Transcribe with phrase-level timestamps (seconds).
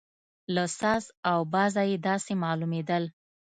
[0.55, 3.03] له ساز او بازه یې داسې معلومېدل.